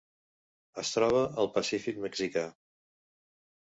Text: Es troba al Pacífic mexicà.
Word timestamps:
Es 0.85 0.93
troba 0.95 1.21
al 1.43 1.53
Pacífic 1.59 2.03
mexicà. 2.09 2.49